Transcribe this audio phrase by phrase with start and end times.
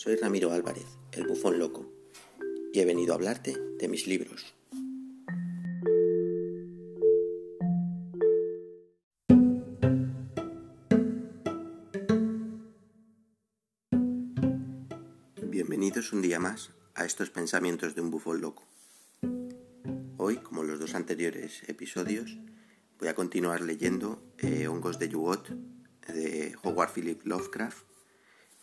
[0.00, 1.86] soy Ramiro Álvarez, el bufón loco,
[2.72, 4.54] y he venido a hablarte de mis libros.
[15.42, 18.64] Bienvenidos un día más a estos pensamientos de un bufón loco.
[20.16, 22.38] Hoy, como los dos anteriores episodios,
[22.98, 25.50] voy a continuar leyendo eh, Hongos de Yugot
[26.08, 27.89] de Howard Philip Lovecraft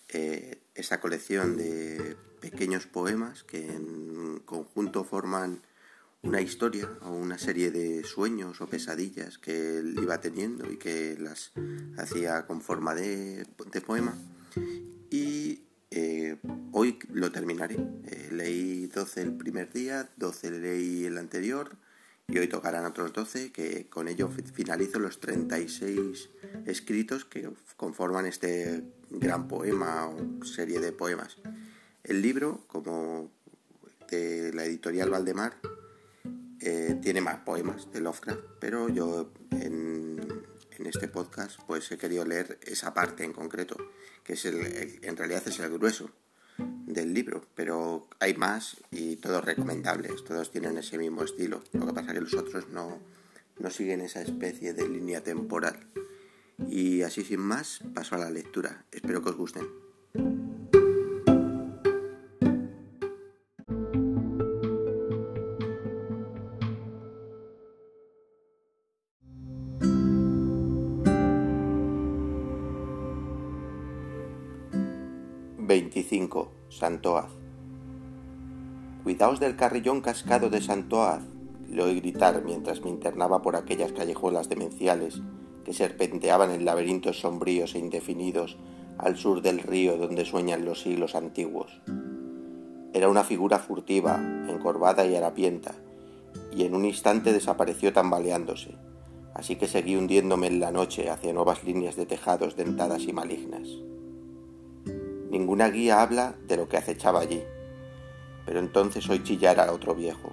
[0.09, 5.61] eh, esa colección de pequeños poemas que en conjunto forman
[6.21, 11.17] una historia o una serie de sueños o pesadillas que él iba teniendo y que
[11.19, 11.51] las
[11.97, 13.45] hacía con forma de,
[13.85, 14.17] poema.
[15.09, 15.61] Y
[15.91, 16.37] eh,
[16.71, 17.75] hoy lo terminaré.
[18.05, 21.75] Eh, leí 12 el primer día, 12 leí el anterior
[22.27, 26.29] y hoy tocarán otros 12 que con ello finalizo los 36
[26.65, 31.37] escritos que conforman este gran poema o serie de poemas.
[32.03, 33.31] El libro, como
[34.09, 35.57] de la editorial Valdemar,
[36.59, 40.17] eh, tiene más poemas de Lovecraft, pero yo en,
[40.85, 43.75] este podcast pues he querido leer esa parte en concreto,
[44.23, 46.09] que es el, en realidad es el grueso
[46.57, 51.61] del libro, pero hay más y todos recomendables, todos tienen ese mismo estilo.
[51.73, 52.99] Lo que pasa es que los otros no,
[53.59, 55.87] no siguen esa especie de línea temporal.
[56.69, 58.85] Y así sin más, paso a la lectura.
[58.91, 59.65] Espero que os gusten.
[75.67, 76.51] 25.
[76.69, 77.31] Santoaz.
[79.03, 81.21] Cuidaos del carrillón cascado de Santoaz,
[81.69, 85.21] le oí gritar mientras me internaba por aquellas callejuelas demenciales
[85.67, 88.55] que serpenteaban en laberintos sombríos e indefinidos
[88.97, 91.81] al sur del río donde sueñan los siglos antiguos.
[92.93, 94.15] Era una figura furtiva,
[94.47, 95.75] encorvada y harapienta,
[96.53, 98.77] y en un instante desapareció tambaleándose,
[99.33, 103.67] así que seguí hundiéndome en la noche hacia nuevas líneas de tejados dentadas y malignas.
[105.29, 107.43] Ninguna guía habla de lo que acechaba allí,
[108.45, 110.31] pero entonces oí chillar a otro viejo.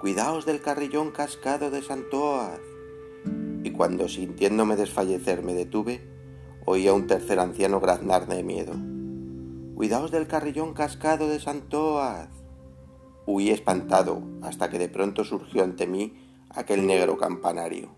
[0.00, 2.60] Cuidaos del carrillón cascado de Santoaz
[3.68, 6.00] y cuando sintiéndome desfallecer me detuve,
[6.64, 8.72] oí a un tercer anciano graznar de miedo.
[9.74, 12.30] Cuidaos del carrillón cascado de Santoaz.
[13.26, 16.14] Huí espantado hasta que de pronto surgió ante mí
[16.48, 17.90] aquel negro campanario.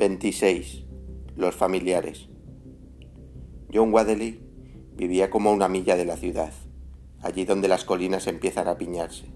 [0.00, 0.86] ...26...
[1.36, 2.30] Los familiares.
[3.70, 4.40] John Wadley
[4.96, 6.54] vivía como a una milla de la ciudad,
[7.20, 9.26] allí donde las colinas empiezan a piñarse.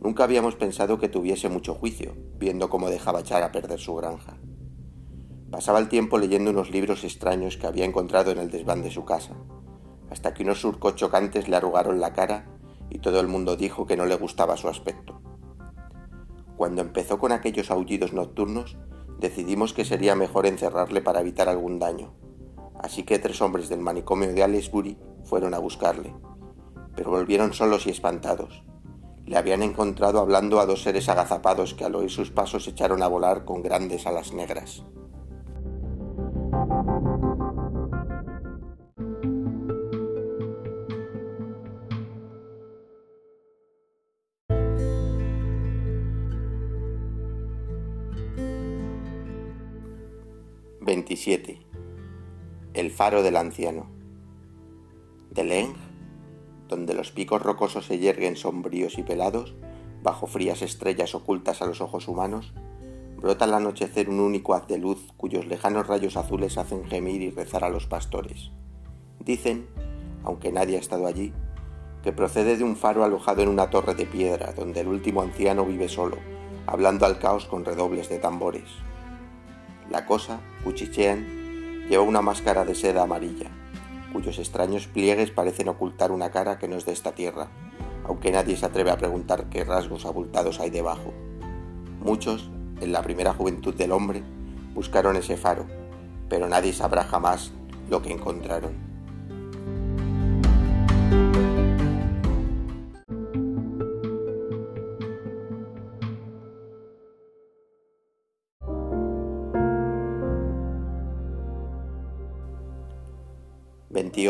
[0.00, 4.38] Nunca habíamos pensado que tuviese mucho juicio, viendo cómo dejaba echar a perder su granja.
[5.50, 9.04] Pasaba el tiempo leyendo unos libros extraños que había encontrado en el desván de su
[9.04, 9.34] casa,
[10.08, 12.46] hasta que unos surcos chocantes le arrugaron la cara
[12.88, 15.20] y todo el mundo dijo que no le gustaba su aspecto.
[16.56, 18.78] Cuando empezó con aquellos aullidos nocturnos,
[19.22, 22.12] decidimos que sería mejor encerrarle para evitar algún daño.
[22.78, 26.14] Así que tres hombres del manicomio de Aylesbury fueron a buscarle,
[26.94, 28.64] pero volvieron solos y espantados.
[29.24, 33.08] Le habían encontrado hablando a dos seres agazapados que al oír sus pasos echaron a
[33.08, 34.82] volar con grandes alas negras.
[50.92, 51.58] 27.
[52.74, 53.86] El faro del anciano.
[55.30, 55.72] De Leng,
[56.68, 59.54] donde los picos rocosos se yerguen sombríos y pelados,
[60.02, 62.52] bajo frías estrellas ocultas a los ojos humanos,
[63.16, 67.30] brota al anochecer un único haz de luz cuyos lejanos rayos azules hacen gemir y
[67.30, 68.50] rezar a los pastores.
[69.18, 69.68] Dicen,
[70.24, 71.32] aunque nadie ha estado allí,
[72.02, 75.64] que procede de un faro alojado en una torre de piedra donde el último anciano
[75.64, 76.18] vive solo,
[76.66, 78.68] hablando al caos con redobles de tambores.
[79.90, 83.50] La cosa, Cuchichean, lleva una máscara de seda amarilla,
[84.12, 87.48] cuyos extraños pliegues parecen ocultar una cara que no es de esta tierra,
[88.04, 91.12] aunque nadie se atreve a preguntar qué rasgos abultados hay debajo.
[92.00, 92.50] Muchos,
[92.80, 94.22] en la primera juventud del hombre,
[94.74, 95.66] buscaron ese faro,
[96.28, 97.52] pero nadie sabrá jamás
[97.90, 98.91] lo que encontraron.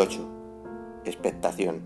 [0.02, 1.02] 28.
[1.04, 1.80] expectación.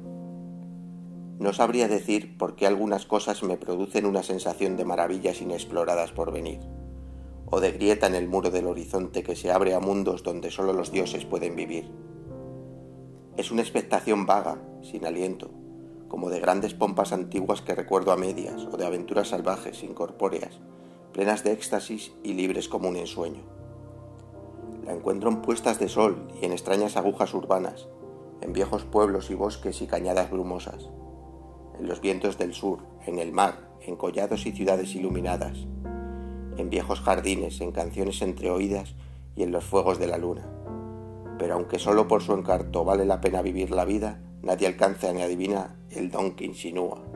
[1.39, 6.33] No sabría decir por qué algunas cosas me producen una sensación de maravillas inexploradas por
[6.33, 6.61] venir,
[7.45, 10.73] o de grieta en el muro del horizonte que se abre a mundos donde solo
[10.73, 11.91] los dioses pueden vivir.
[13.37, 15.51] Es una expectación vaga, sin aliento,
[16.09, 20.59] como de grandes pompas antiguas que recuerdo a medias, o de aventuras salvajes, incorpóreas,
[21.13, 23.43] plenas de éxtasis y libres como un ensueño.
[24.87, 27.89] La encuentro en puestas de sol y en extrañas agujas urbanas,
[28.41, 30.89] en viejos pueblos y bosques y cañadas brumosas,
[31.79, 35.67] en los vientos del sur, en el mar, en collados y ciudades iluminadas,
[36.57, 38.95] en viejos jardines, en canciones entre oídas
[39.35, 40.47] y en los fuegos de la luna.
[41.39, 45.23] Pero aunque solo por su encarto vale la pena vivir la vida, nadie alcanza ni
[45.23, 47.16] adivina el don que insinúa.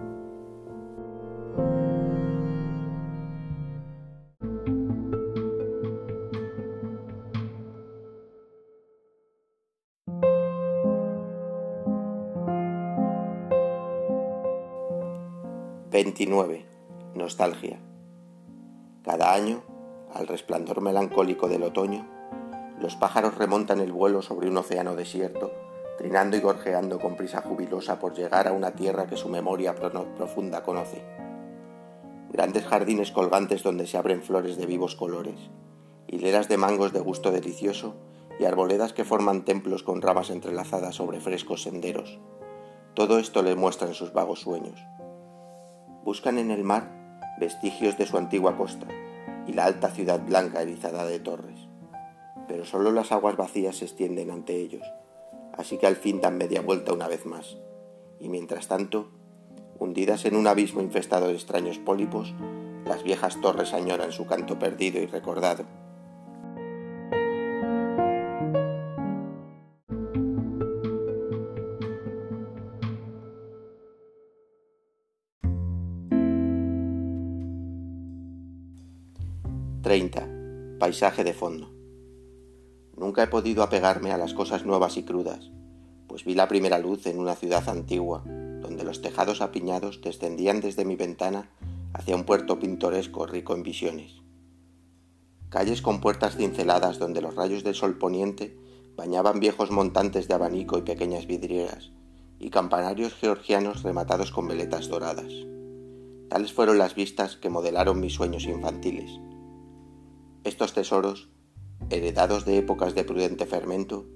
[16.21, 16.67] 29.
[17.15, 17.81] Nostalgia.
[19.03, 19.63] Cada año,
[20.13, 22.07] al resplandor melancólico del otoño,
[22.79, 25.51] los pájaros remontan el vuelo sobre un océano desierto,
[25.97, 30.63] trinando y gorjeando con prisa jubilosa por llegar a una tierra que su memoria profunda
[30.63, 31.03] conoce.
[32.31, 35.49] Grandes jardines colgantes donde se abren flores de vivos colores,
[36.07, 37.95] hileras de mangos de gusto delicioso
[38.39, 42.19] y arboledas que forman templos con ramas entrelazadas sobre frescos senderos.
[42.93, 44.79] Todo esto le muestra en sus vagos sueños
[46.05, 46.91] buscan en el mar
[47.39, 48.87] vestigios de su antigua costa
[49.47, 51.69] y la alta ciudad blanca erizada de torres.
[52.49, 54.87] Pero solo las aguas vacías se extienden ante ellos,
[55.57, 57.59] así que al fin dan media vuelta una vez más,
[58.19, 59.11] y mientras tanto,
[59.79, 62.35] hundidas en un abismo infestado de extraños pólipos,
[62.85, 65.65] las viejas torres añoran su canto perdido y recordado
[80.91, 81.71] Paisaje de fondo.
[82.97, 85.53] Nunca he podido apegarme a las cosas nuevas y crudas,
[86.09, 90.85] pues vi la primera luz en una ciudad antigua, donde los tejados apiñados descendían desde
[90.85, 91.49] mi ventana
[91.93, 94.15] hacia un puerto pintoresco rico en visiones.
[95.49, 98.59] Calles con puertas cinceladas donde los rayos del sol poniente
[98.97, 101.93] bañaban viejos montantes de abanico y pequeñas vidrieras,
[102.41, 105.33] y campanarios georgianos rematados con veletas doradas.
[106.29, 109.21] Tales fueron las vistas que modelaron mis sueños infantiles
[110.45, 111.29] estos tesoros,
[111.91, 114.07] heredados de épocas de prudente fermento,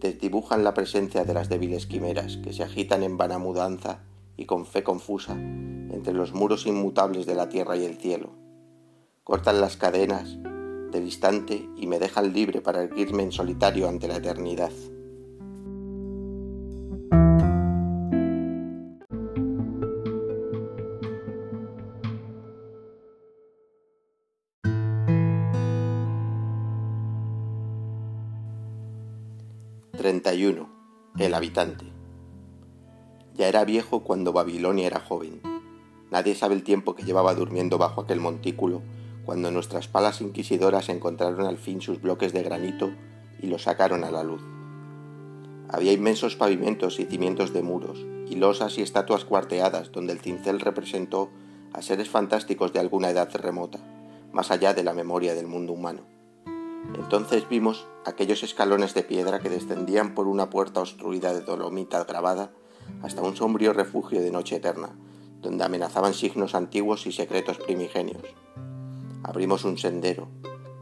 [0.00, 4.00] desdibujan la presencia de las débiles quimeras que se agitan en vana mudanza
[4.36, 8.30] y con fe confusa entre los muros inmutables de la tierra y el cielo.
[9.24, 10.38] Cortan las cadenas
[10.92, 14.72] del instante y me dejan libre para erguirme en solitario ante la eternidad.
[30.46, 30.68] 31.
[31.18, 31.86] El habitante.
[33.34, 35.40] Ya era viejo cuando Babilonia era joven.
[36.12, 38.82] Nadie sabe el tiempo que llevaba durmiendo bajo aquel montículo
[39.24, 42.92] cuando nuestras palas inquisidoras encontraron al fin sus bloques de granito
[43.42, 44.42] y los sacaron a la luz.
[45.68, 50.60] Había inmensos pavimentos y cimientos de muros, y losas y estatuas cuarteadas donde el cincel
[50.60, 51.28] representó
[51.72, 53.80] a seres fantásticos de alguna edad remota,
[54.32, 56.15] más allá de la memoria del mundo humano.
[56.94, 62.52] Entonces vimos aquellos escalones de piedra que descendían por una puerta obstruida de dolomita grabada
[63.02, 64.96] hasta un sombrío refugio de noche eterna,
[65.40, 68.22] donde amenazaban signos antiguos y secretos primigenios.
[69.22, 70.28] Abrimos un sendero,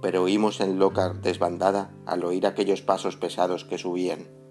[0.03, 4.44] pero oímos en loca desbandada al oír aquellos pasos pesados que subían.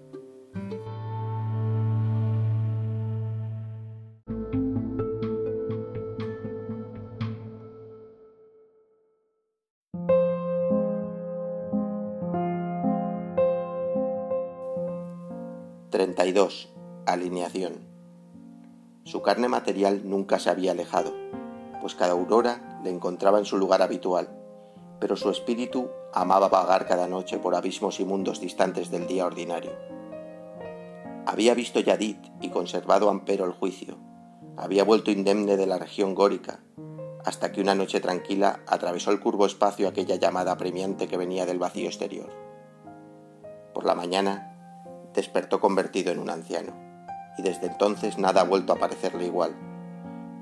[15.94, 16.70] 32.
[17.06, 17.86] Alineación.
[19.04, 21.14] Su carne material nunca se había alejado,
[21.80, 24.28] pues cada aurora le encontraba en su lugar habitual,
[24.98, 29.70] pero su espíritu amaba vagar cada noche por abismos y mundos distantes del día ordinario.
[31.26, 33.96] Había visto Yadid y conservado ampero el juicio,
[34.56, 36.58] había vuelto indemne de la región górica,
[37.24, 41.60] hasta que una noche tranquila atravesó el curvo espacio aquella llamada apremiante que venía del
[41.60, 42.32] vacío exterior.
[43.72, 44.53] Por la mañana
[45.14, 46.72] despertó convertido en un anciano,
[47.38, 49.54] y desde entonces nada ha vuelto a parecerle igual.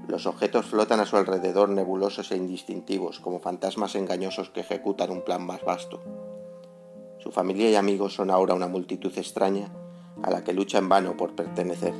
[0.09, 5.23] Los objetos flotan a su alrededor nebulosos e indistintivos, como fantasmas engañosos que ejecutan un
[5.23, 6.01] plan más vasto.
[7.19, 9.73] Su familia y amigos son ahora una multitud extraña
[10.23, 11.95] a la que lucha en vano por pertenecer.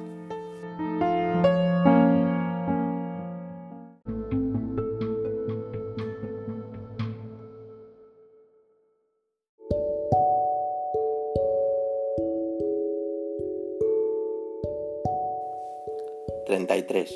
[16.53, 17.09] ...33...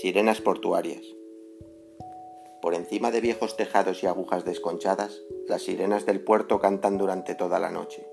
[0.00, 1.02] Sirenas portuarias.
[2.62, 7.58] Por encima de viejos tejados y agujas desconchadas, las sirenas del puerto cantan durante toda
[7.58, 8.08] la noche.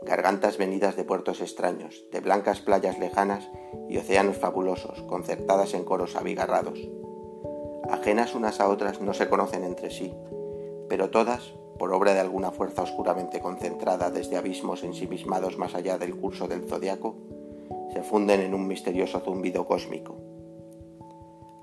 [0.00, 3.50] Gargantas venidas de puertos extraños, de blancas playas lejanas
[3.90, 6.78] y océanos fabulosos, concertadas en coros abigarrados.
[7.90, 10.14] Ajenas unas a otras no se conocen entre sí,
[10.88, 16.16] pero todas, por obra de alguna fuerza oscuramente concentrada desde abismos ensimismados más allá del
[16.16, 17.16] curso del zodiaco,
[17.92, 20.16] se funden en un misterioso zumbido cósmico.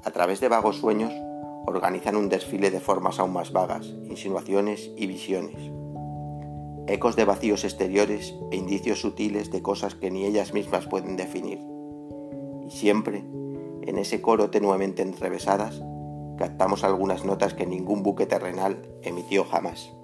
[0.03, 1.13] A través de vagos sueños,
[1.65, 5.71] organizan un desfile de formas aún más vagas, insinuaciones y visiones.
[6.87, 11.59] Ecos de vacíos exteriores e indicios sutiles de cosas que ni ellas mismas pueden definir.
[12.65, 13.25] Y siempre,
[13.81, 15.81] en ese coro tenuemente entrevesadas,
[16.37, 19.96] captamos algunas notas que ningún buque terrenal emitió jamás.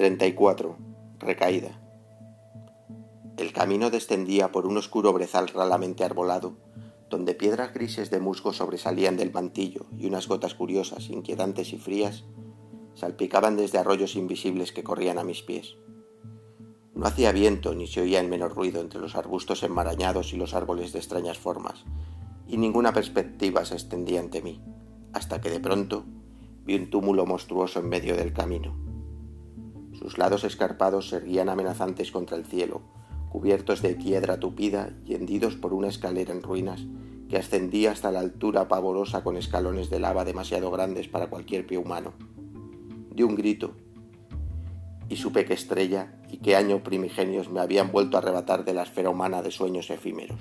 [0.00, 0.78] 34.
[1.18, 1.78] Recaída.
[3.36, 6.56] El camino descendía por un oscuro brezal ralamente arbolado,
[7.10, 12.24] donde piedras grises de musgo sobresalían del mantillo y unas gotas curiosas, inquietantes y frías
[12.94, 15.76] salpicaban desde arroyos invisibles que corrían a mis pies.
[16.94, 20.54] No hacía viento ni se oía el menor ruido entre los arbustos enmarañados y los
[20.54, 21.84] árboles de extrañas formas,
[22.48, 24.62] y ninguna perspectiva se extendía ante mí,
[25.12, 26.06] hasta que de pronto
[26.64, 28.89] vi un túmulo monstruoso en medio del camino.
[30.00, 32.80] Sus lados escarpados se erguían amenazantes contra el cielo,
[33.28, 36.86] cubiertos de piedra tupida y hendidos por una escalera en ruinas
[37.28, 41.76] que ascendía hasta la altura pavorosa con escalones de lava demasiado grandes para cualquier pie
[41.76, 42.14] humano.
[43.14, 43.76] Di un grito
[45.10, 48.84] y supe que estrella y qué año primigenios me habían vuelto a arrebatar de la
[48.84, 50.40] esfera humana de sueños efímeros.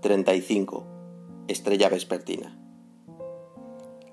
[0.00, 0.86] 35.
[1.48, 2.56] Estrella vespertina.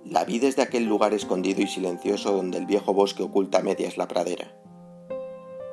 [0.04, 3.96] La vi desde aquel lugar escondido y silencioso donde el viejo bosque oculta a medias
[3.96, 4.52] la pradera.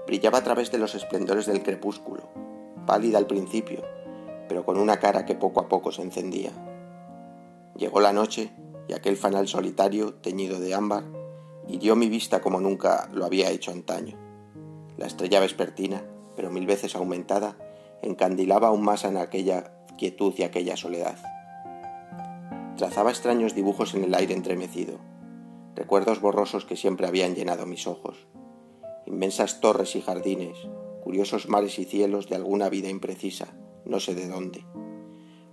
[0.07, 2.29] Brillaba a través de los esplendores del crepúsculo,
[2.85, 3.81] pálida al principio,
[4.51, 6.53] pero con una cara que poco a poco se encendía.
[7.75, 8.53] Llegó la noche
[8.89, 11.05] y aquel fanal solitario, teñido de ámbar,
[11.69, 14.19] hirió mi vista como nunca lo había hecho antaño.
[14.99, 16.05] La estrella vespertina,
[16.37, 17.57] pero mil veces aumentada,
[18.03, 19.73] encandilaba aún más en aquella
[20.03, 21.17] quietud y aquella soledad.
[22.77, 24.99] Trazaba extraños dibujos en el aire entremecido,
[25.77, 28.27] recuerdos borrosos que siempre habían llenado mis ojos,
[29.07, 30.59] inmensas torres y jardines,
[31.05, 33.55] curiosos mares y cielos de alguna vida imprecisa,
[33.85, 34.67] no sé de dónde.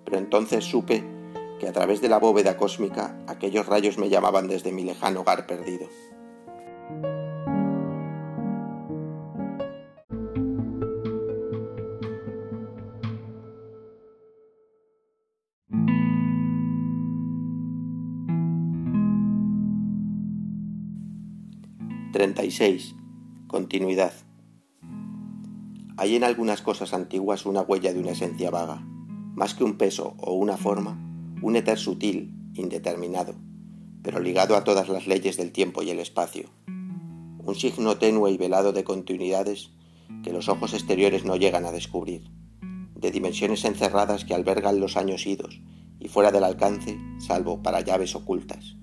[0.03, 1.03] Pero entonces supe
[1.59, 5.45] que a través de la bóveda cósmica aquellos rayos me llamaban desde mi lejano hogar
[5.45, 5.87] perdido.
[22.19, 22.95] 36.
[23.47, 24.11] Continuidad.
[25.95, 28.85] Hay en algunas cosas antiguas una huella de una esencia vaga,
[29.35, 30.99] más que un peso o una forma,
[31.41, 33.35] un éter sutil, indeterminado,
[34.03, 36.49] pero ligado a todas las leyes del tiempo y el espacio.
[36.67, 39.69] Un signo tenue y velado de continuidades
[40.21, 42.29] que los ojos exteriores no llegan a descubrir,
[42.95, 45.61] de dimensiones encerradas que albergan los años idos
[46.01, 48.75] y fuera del alcance, salvo para llaves ocultas.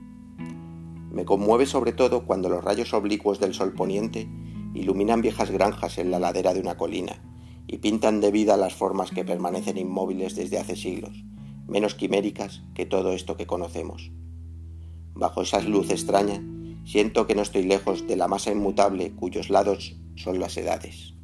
[1.17, 4.29] Me conmueve sobre todo cuando los rayos oblicuos del sol poniente
[4.75, 7.23] iluminan viejas granjas en la ladera de una colina
[7.67, 11.25] y pintan de vida las formas que permanecen inmóviles desde hace siglos,
[11.67, 14.13] menos quiméricas que todo esto que conocemos.
[15.15, 16.45] Bajo esa luz extraña,
[16.85, 21.16] siento que no estoy lejos de la masa inmutable cuyos lados son las edades.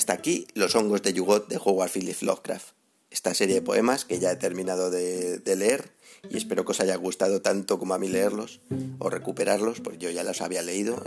[0.00, 2.68] Hasta aquí Los hongos de Yugot de Howard Phillips Lovecraft.
[3.10, 5.92] Esta serie de poemas que ya he terminado de, leer
[6.30, 8.62] y espero que os haya gustado tanto como a mí leerlos
[8.98, 11.02] o recuperarlos, porque yo ya los había leído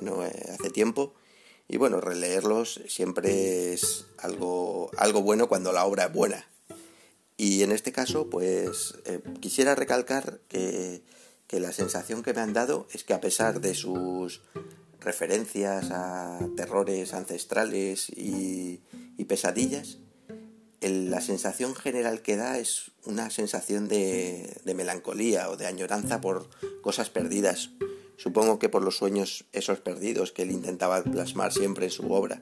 [0.53, 1.15] hace tiempo
[1.67, 6.47] y bueno, releerlos siempre es algo, algo bueno cuando la obra es buena.
[7.35, 11.01] Y en este caso, pues eh, quisiera recalcar que,
[11.47, 14.41] que la sensación que me han dado es que a pesar de sus
[15.03, 18.81] referencias a terrores ancestrales y,
[19.27, 19.99] pesadillas,
[20.81, 26.49] la sensación general que da es una sensación de, melancolía o de añoranza por
[26.81, 27.69] cosas perdidas.
[28.17, 32.41] Supongo que por los sueños esos perdidos que él intentaba plasmar siempre en su obra,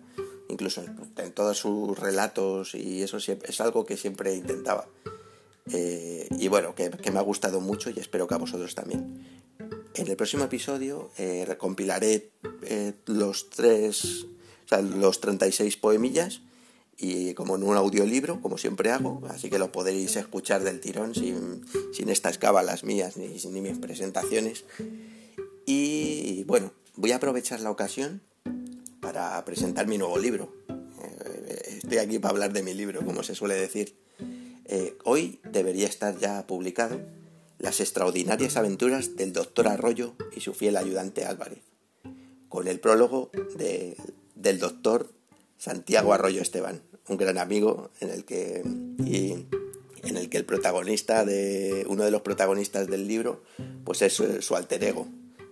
[0.49, 4.87] incluso en, todos sus relatos y eso es algo que siempre intentaba.
[5.71, 9.40] Eh, y bueno, que, me ha gustado mucho y espero que a vosotros también.
[9.93, 12.31] En el próximo episodio eh, recompilaré
[12.63, 14.23] eh, los tres,
[14.65, 16.41] o sea, los 36 poemillas
[16.97, 21.13] y como en un audiolibro, como siempre hago, así que lo podéis escuchar del tirón
[21.13, 24.63] sin, sin estas cábalas mías ni, ni mis presentaciones.
[25.65, 28.21] Y bueno, voy a aprovechar la ocasión
[29.01, 30.53] para presentar mi nuevo libro.
[30.69, 33.95] Eh, estoy aquí para hablar de mi libro, como se suele decir.
[35.03, 37.01] hoy debería estar ya publicado
[37.61, 41.61] las extraordinarias aventuras del doctor Arroyo y su fiel ayudante Álvarez,
[42.49, 43.29] con el prólogo
[44.35, 45.11] del doctor
[45.57, 51.85] Santiago Arroyo Esteban, un gran amigo en el que, en el, que el protagonista de
[51.87, 53.43] uno de los protagonistas del libro
[53.83, 55.07] pues es su, alter ego.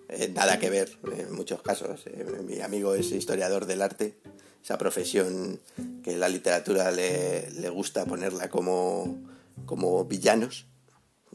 [0.10, 2.02] Eh, nada que ver en muchos casos.
[2.08, 4.16] Eh, mi amigo es historiador del arte,
[4.64, 5.60] esa profesión
[6.04, 9.20] que la literatura le, le gusta ponerla como,
[9.68, 10.66] como villanos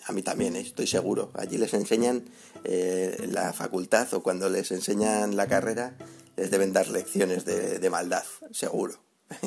[0.06, 0.60] a mí también, ¿eh?
[0.60, 1.30] estoy seguro.
[1.34, 2.24] Allí les enseñan
[2.64, 5.96] eh, la facultad o cuando les enseñan la carrera,
[6.36, 8.94] les deben dar lecciones de, maldad, seguro.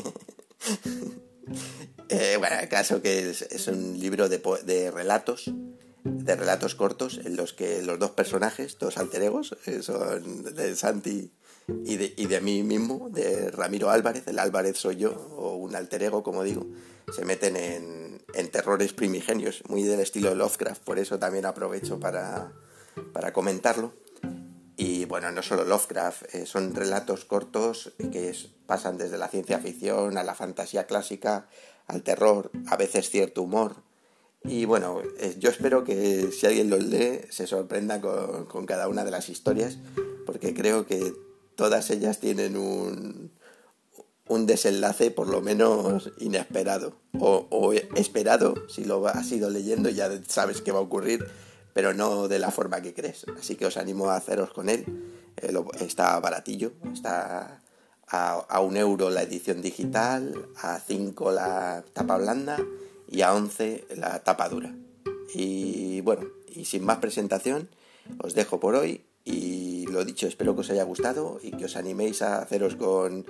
[2.09, 5.51] eh, bueno, el caso que es, un libro de, de, relatos,
[6.03, 10.75] de relatos cortos, en los que los dos personajes, dos alter egos, eh, son de
[10.75, 11.31] Santi
[11.83, 15.75] y de, y de mí mismo, de Ramiro Álvarez, el Álvarez soy yo, o un
[15.75, 16.65] alter ego, como digo,
[17.13, 22.51] se meten en en terrores primigenios, muy del estilo Lovecraft, por eso también aprovecho para,
[23.13, 23.93] para comentarlo.
[24.75, 28.35] Y bueno, no solo Lovecraft, eh, son relatos cortos que
[28.67, 31.49] pasan desde la ciencia ficción a la fantasía clásica,
[31.87, 33.77] al terror, a veces cierto humor.
[34.43, 38.87] Y bueno, eh, yo espero que si alguien los lee se sorprenda con, con cada
[38.87, 39.79] una de las historias,
[40.25, 41.13] porque creo que
[41.55, 43.26] todas ellas tienen un,
[44.29, 46.93] un desenlace por lo menos inesperado.
[47.19, 51.25] O, esperado si lo has ido leyendo ya sabes que va a ocurrir
[51.73, 53.25] pero no de la forma que crees.
[53.39, 54.85] Así que os animo a haceros con él.
[55.37, 57.61] Eh, está baratillo está
[58.07, 62.57] a, un euro la edición digital a 5 la tapa blanda
[63.07, 64.73] y a 11 la tapa dura.
[65.33, 67.69] Y bueno y sin más presentación
[68.19, 69.56] os dejo por hoy y
[69.91, 73.25] lo dicho, espero que os haya gustado y que os animéis a haceros con,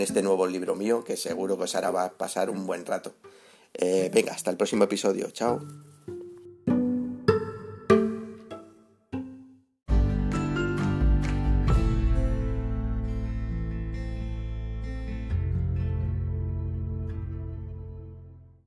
[0.00, 3.12] este nuevo libro mío, que seguro que os hará pasar un buen rato.
[3.74, 5.30] Eh, venga, hasta el próximo episodio.
[5.30, 5.60] Chao.